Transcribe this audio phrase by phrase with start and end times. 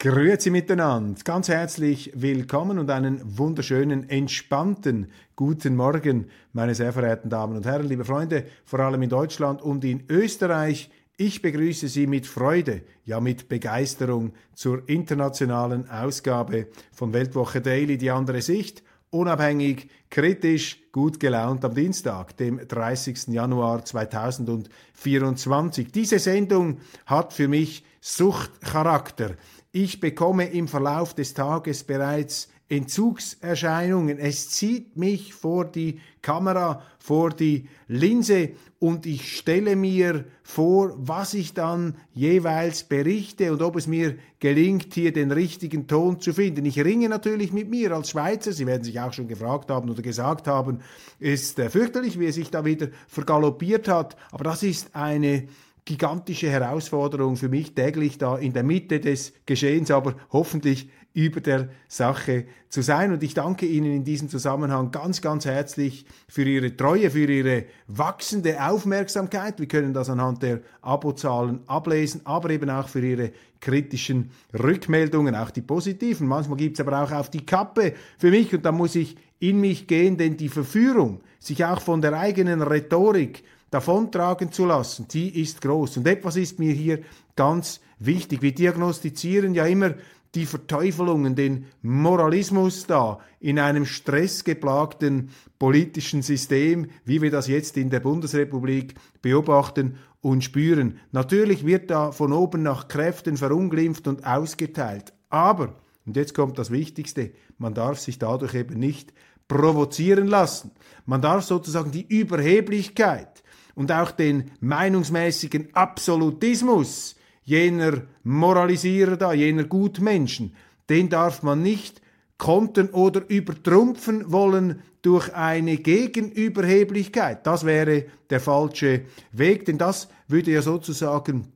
[0.00, 7.56] Grüezi miteinander, ganz herzlich willkommen und einen wunderschönen, entspannten guten Morgen, meine sehr verehrten Damen
[7.56, 10.88] und Herren, liebe Freunde, vor allem in Deutschland und in Österreich.
[11.16, 18.12] Ich begrüße Sie mit Freude, ja mit Begeisterung zur internationalen Ausgabe von Weltwoche Daily, die
[18.12, 23.26] andere Sicht, unabhängig, kritisch, gut gelaunt am Dienstag, dem 30.
[23.28, 25.90] Januar 2024.
[25.90, 29.32] Diese Sendung hat für mich Suchtcharakter.
[29.72, 34.18] Ich bekomme im Verlauf des Tages bereits Entzugserscheinungen.
[34.18, 41.34] Es zieht mich vor die Kamera, vor die Linse und ich stelle mir vor, was
[41.34, 46.64] ich dann jeweils berichte und ob es mir gelingt, hier den richtigen Ton zu finden.
[46.64, 48.52] Ich ringe natürlich mit mir als Schweizer.
[48.52, 50.80] Sie werden sich auch schon gefragt haben oder gesagt haben,
[51.18, 54.16] ist äh, fürchterlich, wie er sich da wieder vergaloppiert hat.
[54.30, 55.48] Aber das ist eine
[55.88, 61.70] gigantische Herausforderung für mich, täglich da in der Mitte des Geschehens, aber hoffentlich über der
[61.88, 63.10] Sache zu sein.
[63.10, 67.64] Und ich danke Ihnen in diesem Zusammenhang ganz, ganz herzlich für Ihre Treue, für Ihre
[67.86, 69.58] wachsende Aufmerksamkeit.
[69.60, 75.50] Wir können das anhand der Abozahlen ablesen, aber eben auch für Ihre kritischen Rückmeldungen, auch
[75.50, 76.28] die positiven.
[76.28, 79.58] Manchmal gibt es aber auch auf die Kappe für mich und da muss ich in
[79.58, 85.40] mich gehen, denn die Verführung, sich auch von der eigenen Rhetorik davontragen zu lassen, die
[85.40, 85.98] ist groß.
[85.98, 87.00] Und etwas ist mir hier
[87.36, 88.42] ganz wichtig.
[88.42, 89.94] Wir diagnostizieren ja immer
[90.34, 97.90] die Verteufelungen, den Moralismus da in einem stressgeplagten politischen System, wie wir das jetzt in
[97.90, 100.98] der Bundesrepublik beobachten und spüren.
[101.12, 105.12] Natürlich wird da von oben nach Kräften verunglimpft und ausgeteilt.
[105.30, 109.12] Aber, und jetzt kommt das Wichtigste, man darf sich dadurch eben nicht
[109.46, 110.72] provozieren lassen.
[111.06, 113.42] Man darf sozusagen die Überheblichkeit
[113.78, 120.56] und auch den meinungsmäßigen Absolutismus jener Moralisierer da, jener Gutmenschen,
[120.90, 122.02] den darf man nicht
[122.38, 127.46] kontern oder übertrumpfen wollen durch eine Gegenüberheblichkeit.
[127.46, 131.52] Das wäre der falsche Weg, denn das würde ja sozusagen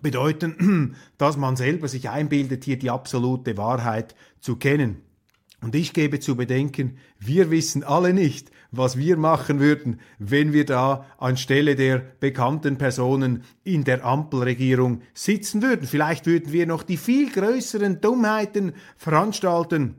[0.00, 5.02] bedeuten, dass man selber sich einbildet, hier die absolute Wahrheit zu kennen.
[5.60, 10.64] Und ich gebe zu bedenken, wir wissen alle nicht, was wir machen würden, wenn wir
[10.64, 15.86] da anstelle der bekannten Personen in der Ampelregierung sitzen würden.
[15.86, 19.96] Vielleicht würden wir noch die viel größeren Dummheiten veranstalten.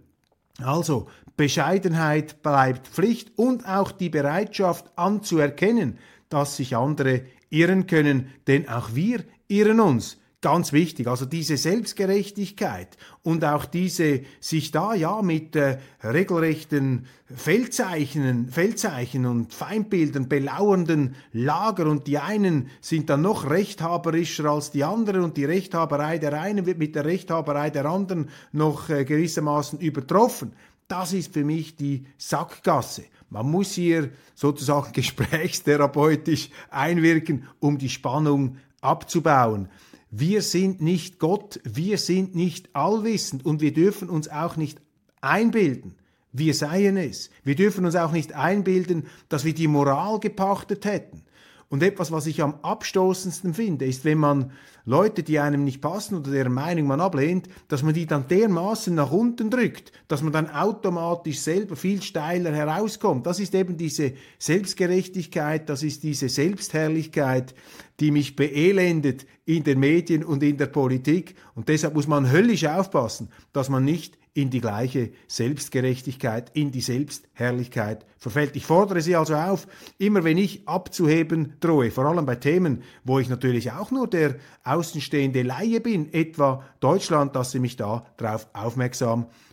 [0.62, 5.98] Also, Bescheidenheit bleibt Pflicht und auch die Bereitschaft anzuerkennen,
[6.30, 10.19] dass sich andere irren können, denn auch wir irren uns.
[10.42, 18.48] Ganz wichtig, also diese Selbstgerechtigkeit und auch diese sich da ja mit äh, regelrechten Feldzeichen,
[18.48, 25.24] Feldzeichen und Feindbildern belauernden Lager und die einen sind dann noch rechthaberischer als die anderen
[25.24, 30.54] und die Rechthaberei der einen wird mit der Rechthaberei der anderen noch äh, gewissermaßen übertroffen.
[30.88, 33.04] Das ist für mich die Sackgasse.
[33.30, 39.68] Man muss hier sozusagen gesprächstherapeutisch einwirken, um die Spannung abzubauen.
[40.12, 44.82] Wir sind nicht Gott, wir sind nicht allwissend und wir dürfen uns auch nicht
[45.22, 45.96] einbilden,
[46.32, 47.30] wir seien es.
[47.44, 51.24] Wir dürfen uns auch nicht einbilden, dass wir die Moral gepachtet hätten.
[51.70, 54.52] Und etwas, was ich am abstoßendsten finde, ist, wenn man
[54.86, 58.96] Leute, die einem nicht passen oder deren Meinung man ablehnt, dass man die dann dermaßen
[58.96, 63.28] nach unten drückt, dass man dann automatisch selber viel steiler herauskommt.
[63.28, 67.54] Das ist eben diese Selbstgerechtigkeit, das ist diese Selbstherrlichkeit,
[68.00, 71.36] die mich beelendet in den Medien und in der Politik.
[71.54, 76.82] Und deshalb muss man höllisch aufpassen, dass man nicht in die gleiche Selbstgerechtigkeit, in die
[76.82, 78.56] Selbstherrlichkeit verfällt.
[78.56, 79.68] Ich fordere Sie also auf,
[79.98, 84.36] immer wenn ich abzuheben drohe, vor allem bei Themen, wo ich natürlich auch nur der
[84.64, 89.49] außenstehende Laie bin, etwa Deutschland, dass Sie mich da darauf aufmerksam machen.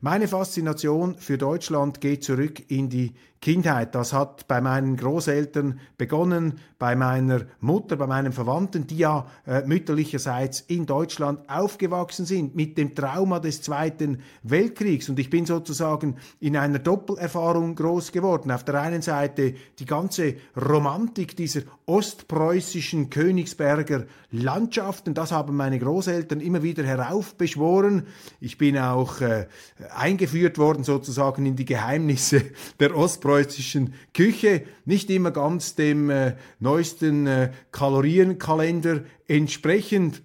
[0.00, 3.94] Meine Faszination für Deutschland geht zurück in die Kindheit.
[3.94, 9.62] Das hat bei meinen Großeltern begonnen, bei meiner Mutter, bei meinen Verwandten, die ja äh,
[9.62, 15.08] mütterlicherseits in Deutschland aufgewachsen sind, mit dem Trauma des Zweiten Weltkriegs.
[15.08, 18.50] Und ich bin sozusagen in einer Doppelerfahrung groß geworden.
[18.50, 26.40] Auf der einen Seite die ganze Romantik dieser ostpreußischen Königsberger Landschaften, das haben meine Großeltern
[26.40, 28.06] immer wieder heraufbeschworen.
[28.40, 29.48] Ich bin auch äh,
[29.92, 32.44] eingeführt worden sozusagen in die Geheimnisse
[32.80, 40.22] der ostpreußischen Küche, nicht immer ganz dem äh, neuesten äh, Kalorienkalender entsprechend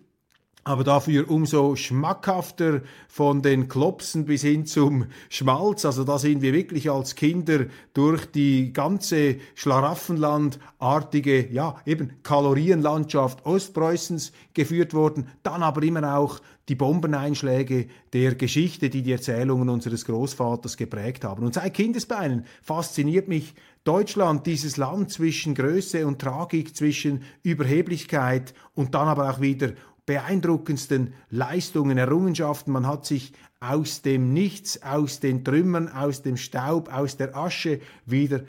[0.67, 5.85] aber dafür umso schmackhafter von den Klopsen bis hin zum Schmalz.
[5.85, 14.31] Also da sind wir wirklich als Kinder durch die ganze Schlaraffenlandartige, ja, eben Kalorienlandschaft Ostpreußens
[14.55, 20.77] geführt worden, dann aber immer auch die Bombeneinschläge der Geschichte, die die Erzählungen unseres Großvaters
[20.77, 21.45] geprägt haben.
[21.45, 23.53] Und seit Kindesbeinen fasziniert mich
[23.83, 29.73] Deutschland, dieses Land zwischen Größe und Tragik, zwischen Überheblichkeit und dann aber auch wieder
[30.05, 32.71] beeindruckendsten Leistungen, Errungenschaften.
[32.71, 37.79] Man hat sich aus dem Nichts, aus den Trümmern, aus dem Staub, aus der Asche
[38.05, 38.41] wieder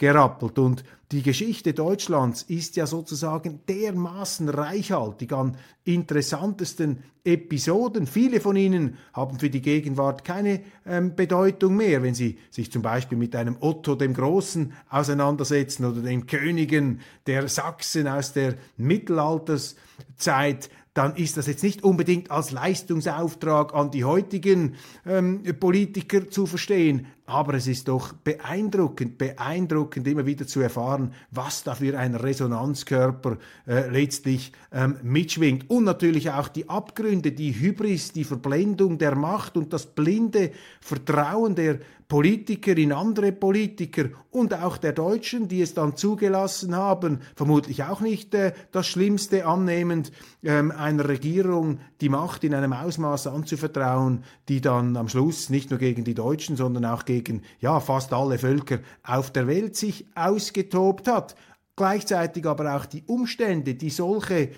[0.00, 0.58] aufgerappelt.
[0.58, 8.06] Und die Geschichte Deutschlands ist ja sozusagen dermaßen reichhaltig an interessantesten Episoden.
[8.06, 12.80] Viele von ihnen haben für die Gegenwart keine ähm, Bedeutung mehr, wenn sie sich zum
[12.82, 20.70] Beispiel mit einem Otto dem Großen auseinandersetzen oder den Königen der Sachsen aus der Mittelalterszeit
[20.94, 24.74] dann ist das jetzt nicht unbedingt als Leistungsauftrag an die heutigen
[25.06, 31.62] ähm, Politiker zu verstehen, aber es ist doch beeindruckend, beeindruckend immer wieder zu erfahren, was
[31.62, 35.70] da für ein Resonanzkörper äh, letztlich ähm, mitschwingt.
[35.70, 40.50] Und natürlich auch die Abgründe, die Hybris, die Verblendung der Macht und das blinde
[40.80, 41.78] Vertrauen der
[42.10, 48.00] Politiker in andere Politiker und auch der Deutschen, die es dann zugelassen haben, vermutlich auch
[48.00, 50.10] nicht äh, das Schlimmste annehmend,
[50.42, 55.78] ähm, einer Regierung die Macht in einem Ausmaß anzuvertrauen, die dann am Schluss nicht nur
[55.78, 57.19] gegen die Deutschen, sondern auch gegen
[57.60, 61.34] ja, fast alle Völker auf der Welt sich ausgetobt hat.
[61.76, 64.50] Gleichzeitig aber auch die Umstände, die solche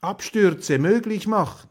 [0.00, 1.68] Abstürze möglich machen.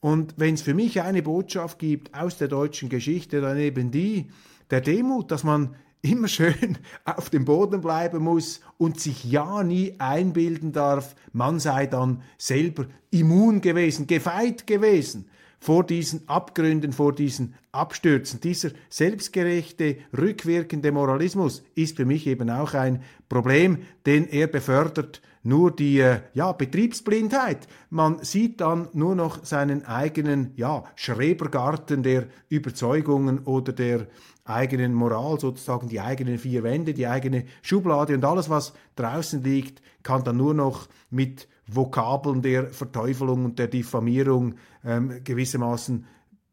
[0.00, 4.30] Und wenn es für mich eine Botschaft gibt aus der deutschen Geschichte, dann eben die,
[4.70, 9.94] der Demut, dass man immer schön auf dem Boden bleiben muss und sich ja nie
[9.98, 15.29] einbilden darf, man sei dann selber immun gewesen, gefeit gewesen
[15.60, 18.40] vor diesen Abgründen, vor diesen Abstürzen.
[18.40, 25.70] Dieser selbstgerechte, rückwirkende Moralismus ist für mich eben auch ein Problem, denn er befördert nur
[25.70, 27.66] die äh, ja, Betriebsblindheit.
[27.88, 34.06] Man sieht dann nur noch seinen eigenen ja, Schrebergarten der Überzeugungen oder der
[34.44, 39.80] eigenen Moral, sozusagen die eigenen vier Wände, die eigene Schublade und alles, was draußen liegt,
[40.02, 46.06] kann dann nur noch mit Vokabeln der Verteufelung und der Diffamierung ähm, gewissermaßen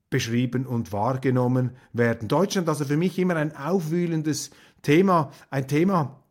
[0.09, 2.27] beschrieben und wahrgenommen werden.
[2.27, 6.21] Deutschland also für mich immer ein aufwühlendes Thema, ein Thema,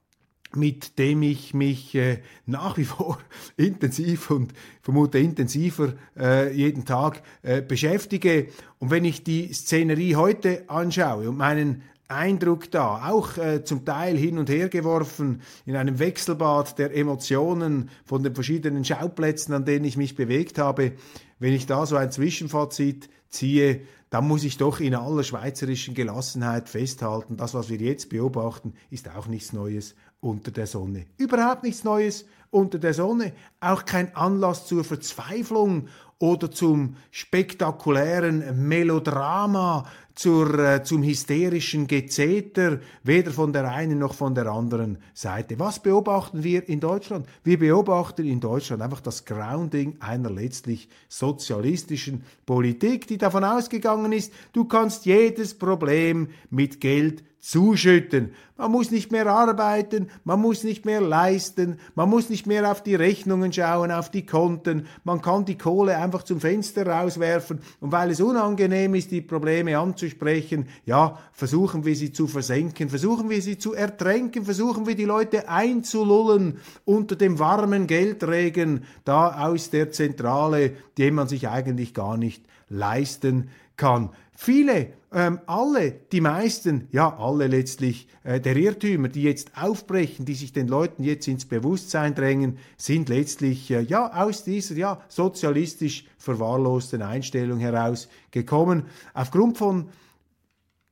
[0.55, 3.19] mit dem ich mich äh, nach wie vor
[3.57, 8.49] intensiv und vermute intensiver äh, jeden Tag äh, beschäftige.
[8.79, 14.17] Und wenn ich die Szenerie heute anschaue und meinen Eindruck da, auch äh, zum Teil
[14.17, 19.85] hin und her geworfen in einem Wechselbad der Emotionen von den verschiedenen Schauplätzen, an denen
[19.85, 20.93] ich mich bewegt habe,
[21.39, 23.81] wenn ich da so ein Zwischenfazit ziehe,
[24.11, 29.11] dann muss ich doch in aller schweizerischen Gelassenheit festhalten, das, was wir jetzt beobachten, ist
[29.11, 31.07] auch nichts Neues unter der Sonne.
[31.19, 33.33] Überhaupt nichts Neues unter der Sonne.
[33.61, 43.31] Auch kein Anlass zur Verzweiflung oder zum spektakulären Melodrama, zur, äh, zum hysterischen Gezeter, weder
[43.31, 45.59] von der einen noch von der anderen Seite.
[45.59, 47.27] Was beobachten wir in Deutschland?
[47.45, 54.33] Wir beobachten in Deutschland einfach das Grounding einer letztlich sozialistischen Politik, die davon ausgegangen ist,
[54.55, 58.33] du kannst jedes Problem mit Geld zuschütten.
[58.57, 62.83] Man muss nicht mehr arbeiten, man muss nicht mehr leisten, man muss nicht mehr auf
[62.83, 67.93] die Rechnungen schauen, auf die Konten, man kann die Kohle einfach zum Fenster rauswerfen und
[67.93, 73.41] weil es unangenehm ist, die Probleme anzusprechen, ja, versuchen wir sie zu versenken, versuchen wir
[73.41, 79.93] sie zu ertränken, versuchen wir die Leute einzulullen unter dem warmen Geldregen da aus der
[79.93, 84.11] Zentrale, den man sich eigentlich gar nicht leisten kann.
[84.37, 90.35] Viele, ähm, alle, die meisten, ja, alle letztlich äh, der Irrtümer, die jetzt aufbrechen, die
[90.35, 96.05] sich den Leuten jetzt ins Bewusstsein drängen, sind letztlich äh, ja aus dieser ja sozialistisch
[96.19, 98.85] verwahrlosten Einstellung heraus gekommen.
[99.15, 99.89] Aufgrund von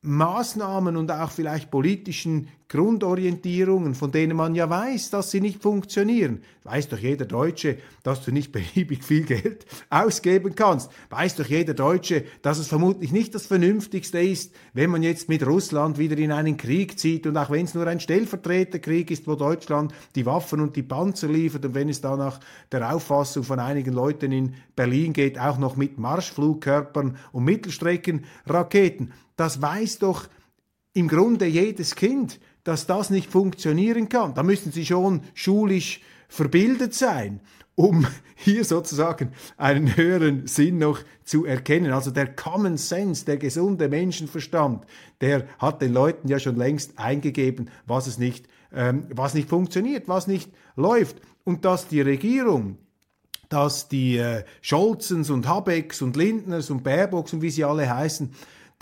[0.04, 6.42] Maßnahmen und auch vielleicht politischen Grundorientierungen, von denen man ja weiß, dass sie nicht funktionieren.
[6.64, 10.90] Weiß doch jeder Deutsche, dass du nicht beliebig viel Geld ausgeben kannst.
[11.08, 15.46] Weiß doch jeder Deutsche, dass es vermutlich nicht das Vernünftigste ist, wenn man jetzt mit
[15.46, 19.36] Russland wieder in einen Krieg zieht und auch wenn es nur ein Stellvertreterkrieg ist, wo
[19.36, 22.40] Deutschland die Waffen und die Panzer liefert und wenn es da nach
[22.72, 29.60] der Auffassung von einigen Leuten in Berlin geht, auch noch mit Marschflugkörpern und Mittelstreckenraketen das
[29.60, 30.28] weiß doch
[30.92, 34.34] im Grunde jedes Kind, dass das nicht funktionieren kann.
[34.34, 37.40] Da müssen sie schon schulisch verbildet sein,
[37.74, 41.92] um hier sozusagen einen höheren Sinn noch zu erkennen.
[41.92, 44.86] Also der Common Sense, der gesunde Menschenverstand,
[45.20, 50.08] der hat den Leuten ja schon längst eingegeben, was es nicht, ähm, was nicht funktioniert,
[50.08, 51.20] was nicht läuft.
[51.44, 52.78] Und dass die Regierung
[53.50, 58.30] dass die äh, Scholzens und Habecks und Lindners und Baerbocks und wie sie alle heißen,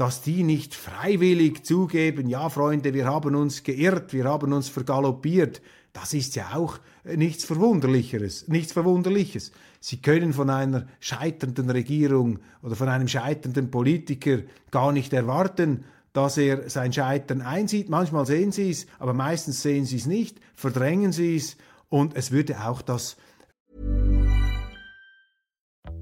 [0.02, 5.62] dass die nicht freiwillig zugeben, ja Freunde, wir haben uns geirrt, wir haben uns vergaloppiert,
[5.92, 9.52] das ist ja auch nichts Verwunderlicheres, nichts Verwunderliches.
[9.78, 14.38] Sie können von einer scheiternden Regierung oder von einem scheiternden Politiker
[14.72, 17.88] gar nicht erwarten, dass er sein Scheitern einsieht.
[17.88, 21.56] Manchmal sehen Sie es, aber meistens sehen Sie es nicht, verdrängen Sie es
[21.90, 23.16] und es würde auch das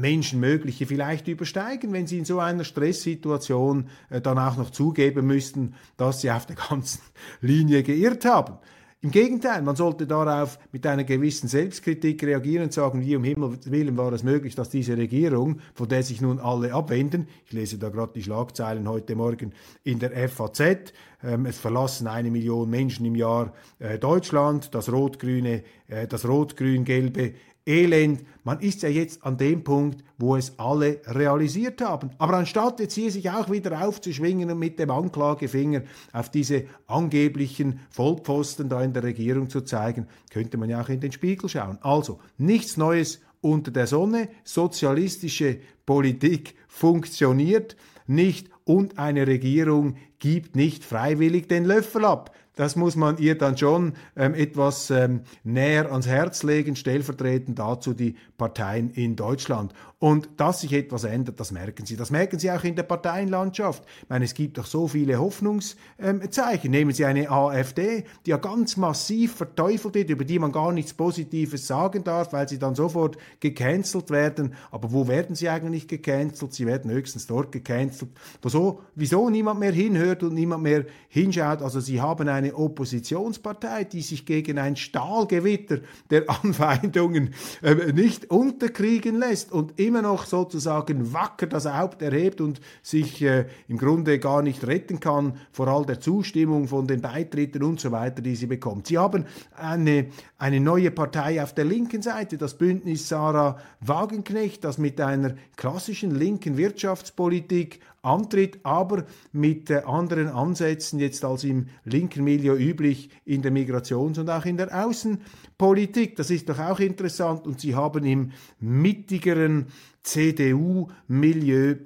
[0.00, 5.74] Menschenmögliche vielleicht übersteigen, wenn sie in so einer Stresssituation äh, dann auch noch zugeben müssten,
[5.96, 7.00] dass sie auf der ganzen
[7.40, 8.58] Linie geirrt haben.
[9.04, 13.70] Im Gegenteil, man sollte darauf mit einer gewissen Selbstkritik reagieren und sagen, wie um Himmels
[13.70, 17.76] Willen war es möglich, dass diese Regierung, von der sich nun alle abwenden, ich lese
[17.76, 23.04] da gerade die Schlagzeilen heute Morgen in der FAZ, ähm, es verlassen eine Million Menschen
[23.04, 27.34] im Jahr äh, Deutschland, das rot-grüne, äh, das rot-grün-gelbe
[27.66, 28.24] Elend.
[28.42, 32.10] Man ist ja jetzt an dem Punkt, wo es alle realisiert haben.
[32.18, 37.80] Aber anstatt jetzt hier sich auch wieder aufzuschwingen und mit dem Anklagefinger auf diese angeblichen
[37.90, 41.78] Vollpfosten da in der Regierung zu zeigen, könnte man ja auch in den Spiegel schauen.
[41.80, 44.28] Also, nichts Neues unter der Sonne.
[44.44, 52.34] Sozialistische Politik funktioniert nicht und eine Regierung gibt nicht freiwillig den Löffel ab.
[52.56, 57.94] Das muss man ihr dann schon ähm, etwas ähm, näher ans Herz legen, stellvertretend dazu
[57.94, 59.72] die Parteien in Deutschland.
[60.04, 61.96] Und dass sich etwas ändert, das merken Sie.
[61.96, 63.82] Das merken Sie auch in der Parteienlandschaft.
[64.02, 66.70] Ich meine, es gibt doch so viele Hoffnungszeichen.
[66.70, 70.92] Nehmen Sie eine AfD, die ja ganz massiv verteufelt wird, über die man gar nichts
[70.92, 74.52] Positives sagen darf, weil sie dann sofort gecancelt werden.
[74.70, 76.52] Aber wo werden sie eigentlich gecancelt?
[76.52, 78.10] Sie werden höchstens dort gecancelt,
[78.42, 81.62] wo so, wieso niemand mehr hinhört und niemand mehr hinschaut.
[81.62, 85.78] Also Sie haben eine Oppositionspartei, die sich gegen ein Stahlgewitter
[86.10, 87.32] der Anfeindungen
[87.62, 93.46] äh, nicht unterkriegen lässt und immer noch sozusagen wacker das Haupt erhebt und sich äh,
[93.68, 97.92] im Grunde gar nicht retten kann vor all der Zustimmung von den Beitritten und so
[97.92, 98.88] weiter, die sie bekommt.
[98.88, 99.24] Sie haben
[99.56, 105.36] eine, eine neue Partei auf der linken Seite, das Bündnis Sarah Wagenknecht, das mit einer
[105.54, 113.10] klassischen linken Wirtschaftspolitik antritt, aber mit äh, anderen Ansätzen jetzt als im linken Milieu üblich
[113.24, 116.16] in der Migrations- und auch in der Außenpolitik.
[116.16, 119.66] Das ist doch auch interessant und sie haben im mittigeren
[120.02, 121.76] CDU-Milieu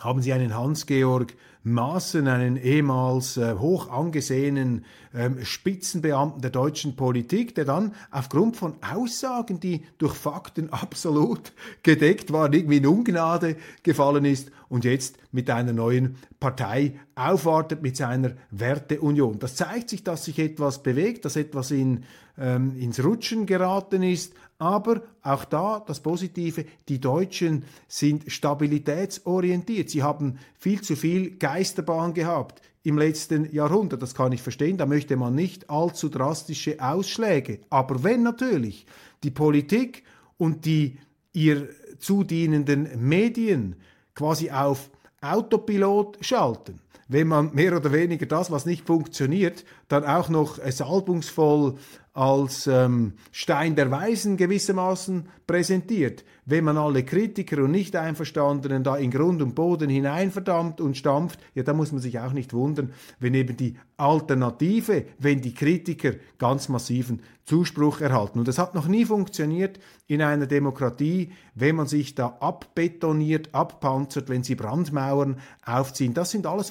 [0.00, 7.54] haben sie einen Hans-Georg Maaßen, einen ehemals äh, hoch angesehenen ähm, Spitzenbeamten der deutschen Politik,
[7.54, 11.52] der dann aufgrund von Aussagen, die durch Fakten absolut
[11.82, 17.96] gedeckt waren, irgendwie in Ungnade gefallen ist und jetzt mit einer neuen Partei aufwartet mit
[17.96, 19.38] seiner Werteunion.
[19.38, 22.04] Das zeigt sich, dass sich etwas bewegt, dass etwas in,
[22.38, 29.90] ähm, ins Rutschen geraten ist, aber auch da das Positive, die Deutschen sind stabilitätsorientiert.
[29.90, 34.02] Sie haben viel zu viel Geisterbahn gehabt im letzten Jahrhundert.
[34.02, 34.76] Das kann ich verstehen.
[34.76, 37.58] Da möchte man nicht allzu drastische Ausschläge.
[37.70, 38.86] Aber wenn natürlich
[39.24, 40.04] die Politik
[40.38, 40.96] und die
[41.32, 43.74] ihr zudienenden Medien
[44.14, 44.90] quasi auf
[45.20, 46.78] Autopilot schalten,
[47.08, 51.74] wenn man mehr oder weniger das, was nicht funktioniert, dann auch noch salbungsvoll
[52.14, 56.24] als ähm, Stein der Weisen gewissermaßen präsentiert.
[56.44, 61.62] Wenn man alle Kritiker und Nicht-Einverstandenen da in Grund und Boden hineinverdammt und stampft, ja,
[61.62, 66.68] da muss man sich auch nicht wundern, wenn eben die Alternative, wenn die Kritiker ganz
[66.68, 68.38] massiven Zuspruch erhalten.
[68.38, 74.28] Und das hat noch nie funktioniert in einer Demokratie, wenn man sich da abbetoniert, abpanzert,
[74.28, 76.14] wenn sie Brandmauern aufziehen.
[76.14, 76.70] Das sind alles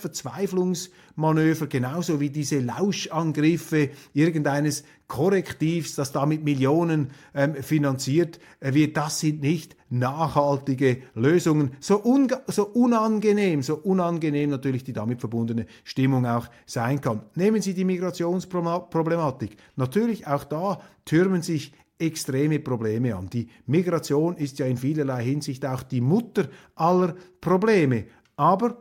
[1.15, 9.19] Verzweiflungsmanöver, genauso wie diese Lauschangriffe irgendeines Korrektivs, das da mit Millionen ähm, finanziert wird, das
[9.19, 11.71] sind nicht nachhaltige Lösungen.
[11.79, 12.01] So,
[12.47, 17.23] so unangenehm, so unangenehm natürlich die damit verbundene Stimmung auch sein kann.
[17.35, 19.57] Nehmen Sie die Migrationsproblematik.
[19.75, 23.29] Natürlich auch da türmen sich extreme Probleme an.
[23.29, 28.05] Die Migration ist ja in vielerlei Hinsicht auch die Mutter aller Probleme.
[28.37, 28.77] Aber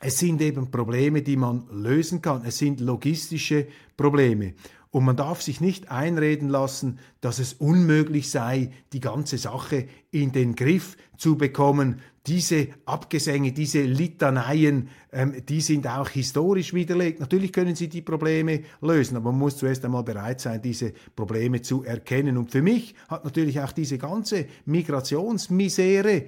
[0.00, 2.42] es sind eben Probleme, die man lösen kann.
[2.44, 3.66] Es sind logistische
[3.96, 4.54] Probleme.
[4.92, 10.32] Und man darf sich nicht einreden lassen, dass es unmöglich sei, die ganze Sache in
[10.32, 12.00] den Griff zu bekommen.
[12.26, 17.20] Diese Abgesänge, diese Litaneien, ähm, die sind auch historisch widerlegt.
[17.20, 21.62] Natürlich können sie die Probleme lösen, aber man muss zuerst einmal bereit sein, diese Probleme
[21.62, 22.36] zu erkennen.
[22.36, 26.24] Und für mich hat natürlich auch diese ganze Migrationsmisere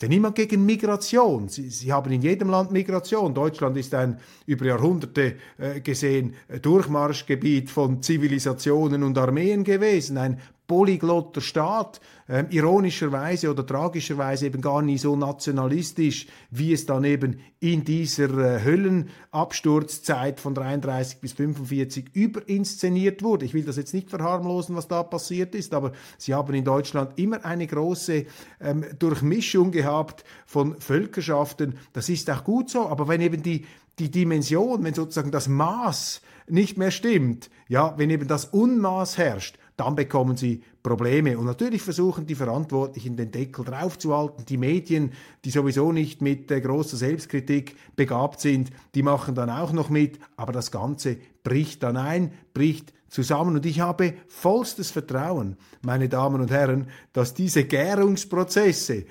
[0.00, 1.48] denn niemand gegen Migration.
[1.48, 3.32] Sie, Sie, haben in jedem Land Migration.
[3.32, 10.40] Deutschland ist ein über Jahrhunderte äh, gesehen äh, Durchmarschgebiet von Zivilisationen und Armeen gewesen, ein
[10.66, 17.40] polyglotter Staat, äh, ironischerweise oder tragischerweise eben gar nie so nationalistisch, wie es dann eben
[17.60, 23.44] in dieser äh, Höllenabsturzzeit von 33 bis 45 überinszeniert wurde.
[23.44, 27.18] Ich will das jetzt nicht verharmlosen, was da passiert ist, aber sie haben in Deutschland
[27.18, 28.24] immer eine große
[28.60, 31.78] ähm, Durchmischung gehabt von Völkerschaften.
[31.92, 33.66] Das ist auch gut so, aber wenn eben die
[33.98, 39.56] die Dimension, wenn sozusagen das Maß nicht mehr stimmt, ja, wenn eben das Unmaß herrscht,
[39.76, 41.36] dann bekommen sie Probleme.
[41.36, 44.44] Und natürlich versuchen die Verantwortlichen den Deckel draufzuhalten.
[44.46, 45.12] Die Medien,
[45.44, 50.20] die sowieso nicht mit äh, großer Selbstkritik begabt sind, die machen dann auch noch mit.
[50.36, 53.56] Aber das Ganze bricht dann ein, bricht zusammen.
[53.56, 59.06] Und ich habe vollstes Vertrauen, meine Damen und Herren, dass diese Gärungsprozesse,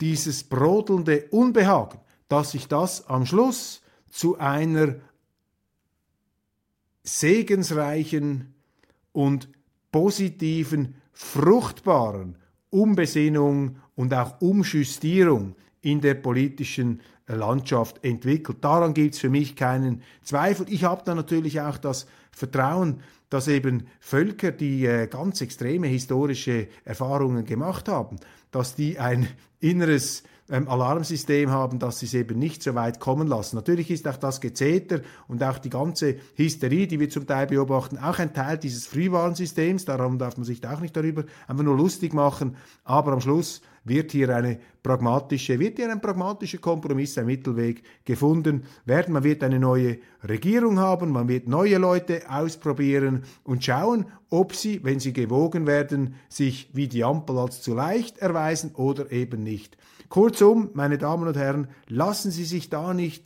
[0.00, 4.96] dieses brodelnde Unbehagen, dass sich das am Schluss zu einer
[7.04, 8.54] segensreichen
[9.12, 9.48] und
[9.90, 12.36] positiven, fruchtbaren
[12.70, 18.58] Umbesinnung und auch Umjustierung in der politischen Landschaft entwickelt.
[18.62, 20.66] Daran gibt es für mich keinen Zweifel.
[20.68, 26.68] Ich habe da natürlich auch das Vertrauen, dass eben Völker, die äh, ganz extreme historische
[26.84, 28.16] Erfahrungen gemacht haben,
[28.50, 29.28] dass die ein
[29.60, 33.56] inneres ähm, Alarmsystem haben, dass sie es eben nicht so weit kommen lassen.
[33.56, 37.98] Natürlich ist auch das Gezeter und auch die ganze Hysterie, die wir zum Teil beobachten,
[37.98, 39.84] auch ein Teil dieses Frühwarnsystems.
[39.84, 42.56] Darum darf man sich auch nicht darüber einfach nur lustig machen.
[42.84, 48.64] Aber am Schluss wird hier eine pragmatische, wird hier ein pragmatischer Kompromiss, ein Mittelweg gefunden
[48.84, 49.12] werden.
[49.12, 54.82] Man wird eine neue Regierung haben, man wird neue Leute ausprobieren und schauen, ob sie,
[54.84, 59.76] wenn sie gewogen werden, sich wie die Ampel als zu leicht erweisen oder eben nicht.
[60.08, 63.24] Kurzum, meine Damen und Herren, lassen Sie sich da nicht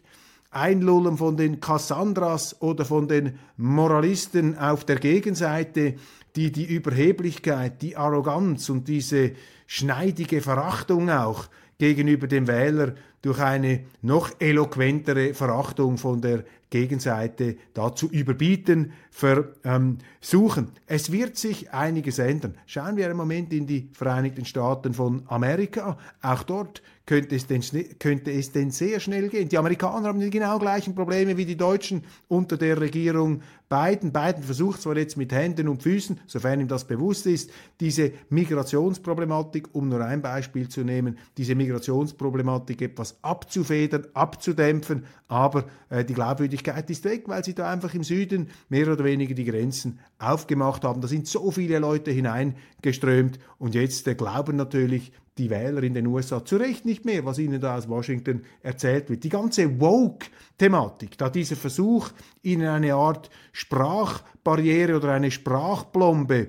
[0.51, 5.95] einlullen von den Cassandras oder von den Moralisten auf der Gegenseite,
[6.37, 9.33] die die Überheblichkeit, die Arroganz und diese
[9.67, 18.11] schneidige Verachtung auch gegenüber dem Wähler durch eine noch eloquentere Verachtung von der Gegenseite dazu
[18.11, 20.73] überbieten versuchen.
[20.87, 22.55] es wird sich einiges ändern.
[22.67, 25.99] Schauen wir einen Moment in die Vereinigten Staaten von Amerika.
[26.23, 27.63] Auch dort könnte es, denn,
[27.99, 29.47] könnte es denn sehr schnell gehen.
[29.47, 34.13] Die Amerikaner haben die genau gleichen Probleme wie die Deutschen unter der Regierung Biden.
[34.13, 39.75] Biden versucht zwar jetzt mit Händen und Füßen, sofern ihm das bewusst ist, diese Migrationsproblematik,
[39.75, 46.89] um nur ein Beispiel zu nehmen, diese Migrationsproblematik etwas abzufedern, abzudämpfen, aber äh, die Glaubwürdigkeit
[46.89, 51.03] ist weg, weil sie da einfach im Süden mehr oder weniger die Grenzen aufgemacht haben.
[51.03, 56.07] Da sind so viele Leute hineingeströmt und jetzt äh, glauben natürlich die Wähler in den
[56.07, 59.25] USA zu Recht nicht mehr, was ihnen da aus Washington erzählt wird.
[59.25, 62.11] Die ganze Woke-Thematik, da dieser Versuch,
[62.43, 66.49] ihnen eine Art Sprachbarriere oder eine Sprachplombe,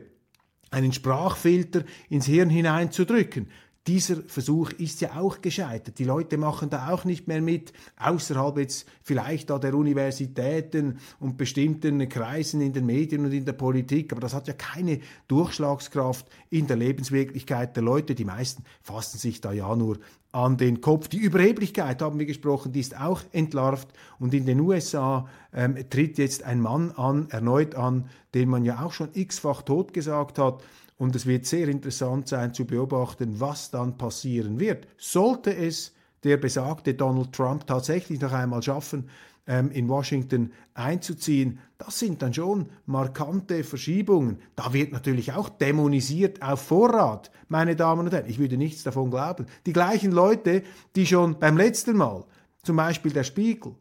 [0.71, 3.47] einen Sprachfilter ins Hirn hineinzudrücken,
[3.87, 5.99] dieser Versuch ist ja auch gescheitert.
[5.99, 11.35] Die Leute machen da auch nicht mehr mit, außerhalb jetzt vielleicht da der Universitäten und
[11.37, 14.13] bestimmten Kreisen in den Medien und in der Politik.
[14.13, 18.15] Aber das hat ja keine Durchschlagskraft in der Lebenswirklichkeit der Leute.
[18.15, 19.99] Die meisten fassen sich da ja nur
[20.31, 21.09] an den Kopf.
[21.09, 23.89] Die Überheblichkeit, haben wir gesprochen, die ist auch entlarvt.
[24.17, 28.83] Und in den USA ähm, tritt jetzt ein Mann an, erneut an, den man ja
[28.83, 30.63] auch schon x-fach totgesagt hat
[31.03, 34.87] und es wird sehr interessant sein zu beobachten, was dann passieren wird.
[34.97, 39.09] Sollte es der besagte Donald Trump tatsächlich noch einmal schaffen,
[39.45, 44.39] ähm, in Washington einzuziehen, das sind dann schon markante Verschiebungen.
[44.55, 48.29] Da wird natürlich auch dämonisiert auf Vorrat, meine Damen und Herren.
[48.29, 49.45] Ich würde nichts davon glauben.
[49.65, 50.63] Die gleichen Leute,
[50.95, 52.23] die schon beim letzten Mal,
[52.63, 53.75] zum Beispiel der Spiegel,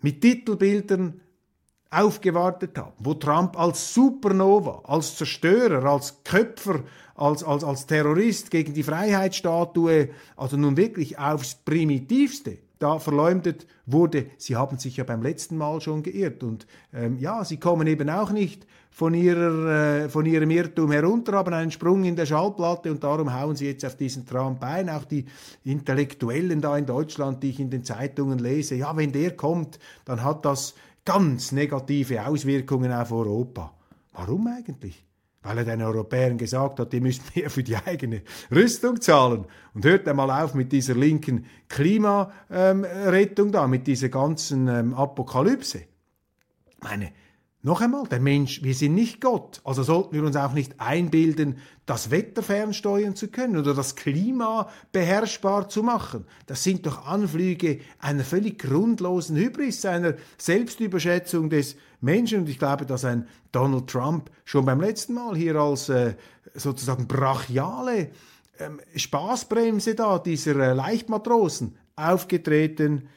[0.00, 1.20] mit Titelbildern
[1.94, 6.80] aufgewartet haben, wo Trump als Supernova, als Zerstörer, als Köpfer,
[7.14, 14.26] als, als, als Terrorist gegen die Freiheitsstatue, also nun wirklich aufs Primitivste da verleumdet wurde.
[14.36, 18.10] Sie haben sich ja beim letzten Mal schon geirrt und ähm, ja, sie kommen eben
[18.10, 22.90] auch nicht von, ihrer, äh, von ihrem Irrtum herunter, haben einen Sprung in der Schallplatte
[22.90, 24.90] und darum hauen sie jetzt auf diesen Trump ein.
[24.90, 25.24] Auch die
[25.64, 30.22] Intellektuellen da in Deutschland, die ich in den Zeitungen lese, ja, wenn der kommt, dann
[30.22, 30.74] hat das
[31.04, 33.74] ganz negative Auswirkungen auf Europa.
[34.12, 35.04] Warum eigentlich?
[35.42, 39.44] Weil er den Europäern gesagt hat, die müssen mehr für die eigene Rüstung zahlen.
[39.74, 45.82] Und hört einmal auf mit dieser linken Klimarettung ähm, da, mit dieser ganzen ähm, Apokalypse.
[46.82, 47.12] Meine,
[47.64, 51.56] noch einmal, der Mensch, wir sind nicht Gott, also sollten wir uns auch nicht einbilden,
[51.86, 56.26] das Wetter fernsteuern zu können oder das Klima beherrschbar zu machen.
[56.44, 62.40] Das sind doch Anflüge einer völlig grundlosen Hybris, einer Selbstüberschätzung des Menschen.
[62.40, 66.16] Und ich glaube, dass ein Donald Trump schon beim letzten Mal hier als äh,
[66.52, 68.10] sozusagen brachiale
[68.58, 73.08] ähm, Spaßbremse da dieser äh, Leichtmatrosen aufgetreten ähm,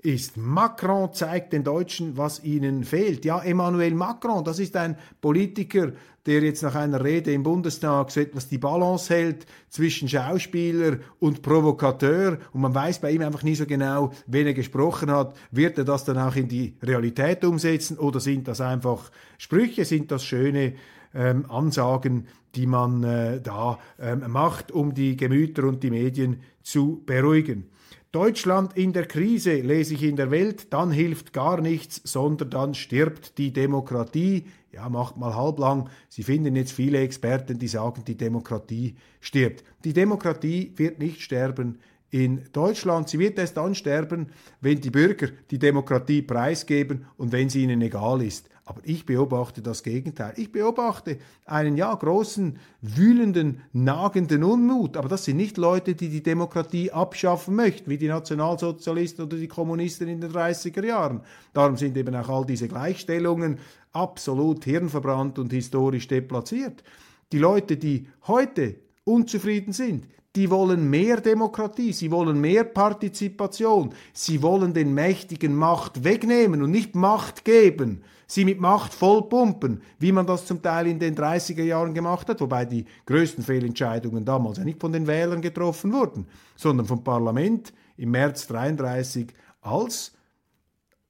[0.00, 0.38] ist.
[0.38, 3.26] Macron zeigt den Deutschen, was ihnen fehlt.
[3.26, 5.92] Ja, Emmanuel Macron, das ist ein Politiker,
[6.26, 11.42] der jetzt nach einer Rede im Bundestag so etwas die Balance hält zwischen Schauspieler und
[11.42, 15.36] Provokateur und man weiß bei ihm einfach nie so genau, wen er gesprochen hat.
[15.50, 20.10] Wird er das dann auch in die Realität umsetzen oder sind das einfach Sprüche, sind
[20.10, 20.74] das schöne
[21.14, 27.02] ähm, Ansagen, die man äh, da ähm, macht, um die Gemüter und die Medien zu
[27.06, 27.70] beruhigen.
[28.16, 32.72] Deutschland in der Krise, lese ich in der Welt, dann hilft gar nichts, sondern dann
[32.72, 34.46] stirbt die Demokratie.
[34.72, 35.90] Ja, macht mal halblang.
[36.08, 39.64] Sie finden jetzt viele Experten, die sagen, die Demokratie stirbt.
[39.84, 41.78] Die Demokratie wird nicht sterben
[42.10, 43.10] in Deutschland.
[43.10, 44.28] Sie wird erst dann sterben,
[44.62, 48.48] wenn die Bürger die Demokratie preisgeben und wenn sie ihnen egal ist.
[48.68, 50.32] Aber ich beobachte das Gegenteil.
[50.36, 54.96] Ich beobachte einen ja großen, wühlenden, nagenden Unmut.
[54.96, 59.46] Aber das sind nicht Leute, die die Demokratie abschaffen möchten, wie die Nationalsozialisten oder die
[59.46, 61.20] Kommunisten in den 30er Jahren.
[61.52, 63.60] Darum sind eben auch all diese Gleichstellungen
[63.92, 66.82] absolut hirnverbrannt und historisch deplatziert.
[67.30, 74.42] Die Leute, die heute unzufrieden sind, die wollen mehr Demokratie, sie wollen mehr Partizipation, sie
[74.42, 80.26] wollen den Mächtigen Macht wegnehmen und nicht Macht geben sie mit Macht vollpumpen, wie man
[80.26, 84.64] das zum Teil in den 30er Jahren gemacht hat, wobei die größten Fehlentscheidungen damals ja
[84.64, 89.28] nicht von den Wählern getroffen wurden, sondern vom Parlament im März 33
[89.62, 90.12] als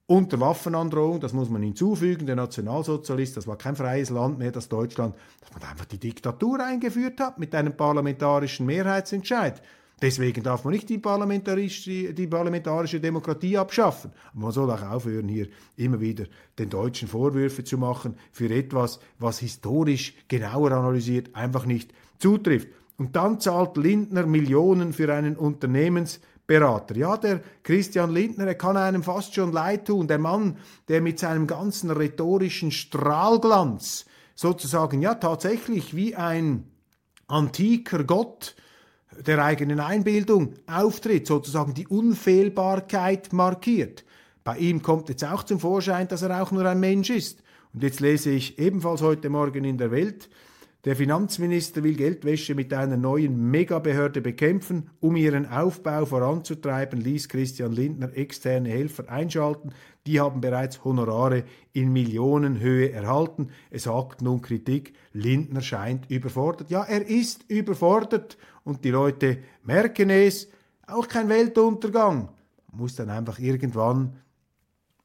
[0.07, 4.69] unter Waffenandrohung, das muss man hinzufügen, der Nationalsozialist, das war kein freies Land mehr, das
[4.69, 9.61] Deutschland, dass man einfach die Diktatur eingeführt hat mit einem parlamentarischen Mehrheitsentscheid.
[10.01, 14.13] Deswegen darf man nicht die parlamentarische, die parlamentarische Demokratie abschaffen.
[14.35, 16.27] Man soll auch aufhören, hier immer wieder
[16.59, 22.69] den Deutschen Vorwürfe zu machen für etwas, was historisch genauer analysiert einfach nicht zutrifft.
[22.99, 25.37] Und dann zahlt Lindner Millionen für einen
[26.47, 26.97] Unternehmensberater.
[26.97, 30.09] Ja, der Christian Lindner, er kann einem fast schon leid tun.
[30.09, 30.57] Der Mann,
[30.89, 36.71] der mit seinem ganzen rhetorischen Strahlglanz sozusagen, ja, tatsächlich wie ein
[37.27, 38.55] antiker Gott
[39.27, 44.05] der eigenen Einbildung auftritt, sozusagen die Unfehlbarkeit markiert.
[44.45, 47.43] Bei ihm kommt jetzt auch zum Vorschein, dass er auch nur ein Mensch ist.
[47.73, 50.29] Und jetzt lese ich ebenfalls heute Morgen in der Welt,
[50.87, 54.89] der Finanzminister will Geldwäsche mit einer neuen Megabehörde bekämpfen.
[55.01, 59.73] Um ihren Aufbau voranzutreiben, ließ Christian Lindner externe Helfer einschalten.
[60.07, 63.51] Die haben bereits Honorare in Millionenhöhe erhalten.
[63.69, 66.71] Es sagt nun Kritik, Lindner scheint überfordert.
[66.71, 70.49] Ja, er ist überfordert und die Leute merken es.
[70.87, 72.29] Auch kein Weltuntergang.
[72.71, 74.21] Man muss dann einfach irgendwann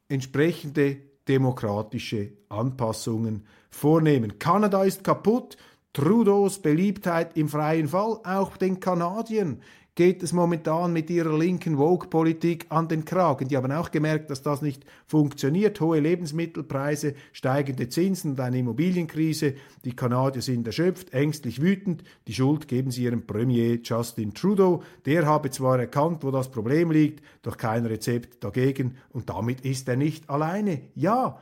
[0.10, 4.38] entsprechende demokratische Anpassungen vornehmen.
[4.38, 5.58] Kanada ist kaputt.
[5.94, 9.62] Trudeaus Beliebtheit im freien Fall, auch den Kanadiern
[9.96, 13.48] geht es momentan mit ihrer linken Vogue-Politik an den Kragen.
[13.48, 15.82] Die haben auch gemerkt, dass das nicht funktioniert.
[15.82, 19.56] Hohe Lebensmittelpreise, steigende Zinsen und eine Immobilienkrise.
[19.84, 22.04] Die Kanadier sind erschöpft, ängstlich wütend.
[22.28, 24.82] Die Schuld geben sie ihrem Premier Justin Trudeau.
[25.06, 28.96] Der habe zwar erkannt, wo das Problem liegt, doch kein Rezept dagegen.
[29.10, 30.82] Und damit ist er nicht alleine.
[30.96, 31.38] Ja,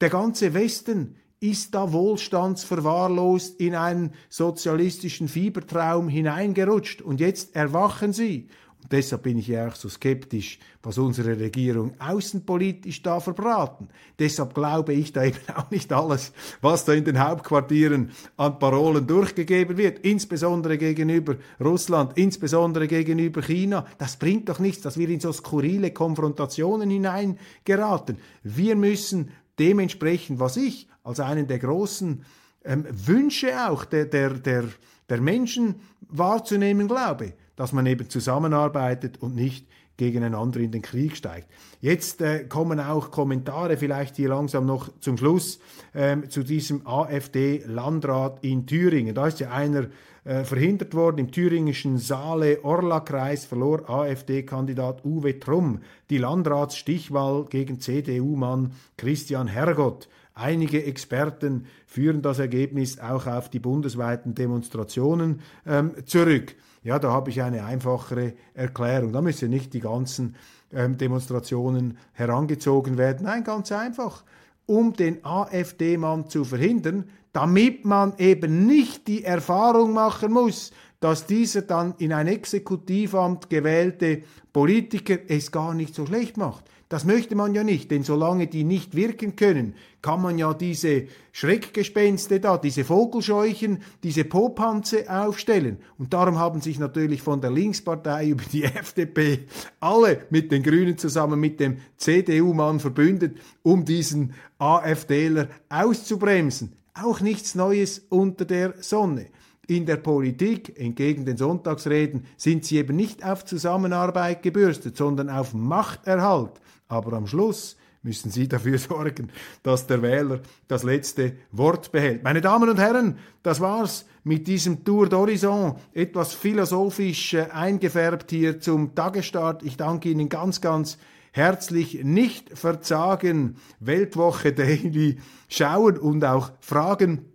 [0.00, 8.48] der ganze Westen ist da wohlstandsverwahrlost in einen sozialistischen Fiebertraum hineingerutscht und jetzt erwachen sie.
[8.82, 13.88] Und deshalb bin ich ja auch so skeptisch, was unsere Regierung außenpolitisch da verbraten.
[14.18, 19.06] Deshalb glaube ich da eben auch nicht alles, was da in den Hauptquartieren an Parolen
[19.06, 23.86] durchgegeben wird, insbesondere gegenüber Russland, insbesondere gegenüber China.
[23.96, 28.18] Das bringt doch nichts, dass wir in so skurrile Konfrontationen hineingeraten.
[28.42, 32.24] Wir müssen dementsprechend, was ich als einen der großen
[32.64, 34.64] ähm, Wünsche auch der, der, der,
[35.08, 35.76] der Menschen
[36.08, 41.46] wahrzunehmen glaube, dass man eben zusammenarbeitet und nicht gegeneinander in den Krieg steigt.
[41.82, 45.60] Jetzt äh, kommen auch Kommentare vielleicht hier langsam noch zum Schluss
[45.94, 49.14] ähm, zu diesem AfD-Landrat in Thüringen.
[49.14, 49.88] Da ist ja einer
[50.24, 51.18] äh, verhindert worden.
[51.18, 60.08] Im thüringischen Saale-Orla-Kreis verlor AfD-Kandidat Uwe Trumm die Landratsstichwahl gegen CDU-Mann Christian Hergott.
[60.40, 66.56] Einige Experten führen das Ergebnis auch auf die bundesweiten Demonstrationen ähm, zurück.
[66.82, 69.12] Ja, da habe ich eine einfachere Erklärung.
[69.12, 70.36] Da müssen nicht die ganzen
[70.72, 73.24] ähm, Demonstrationen herangezogen werden.
[73.24, 74.24] Nein, ganz einfach.
[74.64, 81.62] Um den AfD-Mann zu verhindern, damit man eben nicht die Erfahrung machen muss, dass dieser
[81.62, 86.64] dann in ein Exekutivamt gewählte Politiker es gar nicht so schlecht macht.
[86.90, 91.04] Das möchte man ja nicht, denn solange die nicht wirken können, kann man ja diese
[91.30, 95.78] Schreckgespenste da, diese Vogelscheuchen, diese Popanze aufstellen.
[95.98, 99.46] Und darum haben sich natürlich von der Linkspartei über die FDP
[99.78, 106.72] alle mit den Grünen zusammen mit dem CDU-Mann verbündet, um diesen AfDler auszubremsen.
[106.94, 109.26] Auch nichts Neues unter der Sonne.
[109.70, 115.54] In der Politik, entgegen den Sonntagsreden, sind sie eben nicht auf Zusammenarbeit gebürstet, sondern auf
[115.54, 116.60] Machterhalt.
[116.88, 119.30] Aber am Schluss müssen Sie dafür sorgen,
[119.62, 122.24] dass der Wähler das letzte Wort behält.
[122.24, 128.58] Meine Damen und Herren, das war's mit diesem Tour d'Horizon, etwas philosophisch äh, eingefärbt hier
[128.58, 129.62] zum Tagesstart.
[129.62, 130.98] Ich danke Ihnen ganz, ganz
[131.30, 132.02] herzlich.
[132.02, 137.30] Nicht verzagen, Weltwoche Daily schauen und auch fragen.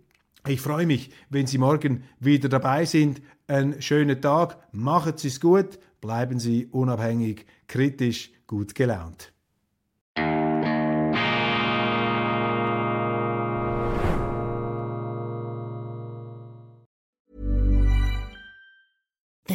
[0.48, 3.20] Ich freue mich, wenn Sie morgen wieder dabei sind.
[3.48, 9.32] Ein schöner Tag, machen Sie es gut, bleiben Sie unabhängig, kritisch, gut gelaunt.